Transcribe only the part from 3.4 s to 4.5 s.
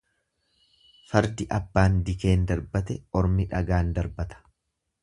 dhagaan darbata.